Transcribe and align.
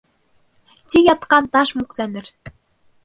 Тик 0.93 1.05
ятҡан 1.09 1.49
таш 1.57 1.75
мүкләнер. 1.83 2.31